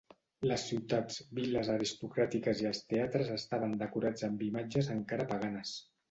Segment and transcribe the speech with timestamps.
[0.51, 5.75] Les ciutats, vil·les aristocràtiques i els teatres estaven decorats amb imatges encara paganes.